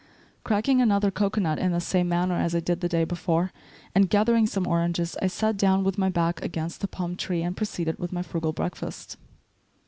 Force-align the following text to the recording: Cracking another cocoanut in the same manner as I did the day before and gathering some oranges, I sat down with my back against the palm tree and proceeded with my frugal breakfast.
Cracking 0.43 0.81
another 0.81 1.11
cocoanut 1.11 1.59
in 1.59 1.73
the 1.73 1.79
same 1.79 2.09
manner 2.09 2.33
as 2.33 2.55
I 2.55 2.59
did 2.59 2.81
the 2.81 2.89
day 2.89 3.03
before 3.03 3.51
and 3.93 4.09
gathering 4.09 4.47
some 4.47 4.65
oranges, 4.65 5.15
I 5.21 5.27
sat 5.27 5.57
down 5.57 5.83
with 5.83 5.99
my 5.99 6.09
back 6.09 6.41
against 6.43 6.81
the 6.81 6.87
palm 6.87 7.15
tree 7.15 7.43
and 7.43 7.55
proceeded 7.55 7.99
with 7.99 8.11
my 8.11 8.23
frugal 8.23 8.51
breakfast. 8.51 9.17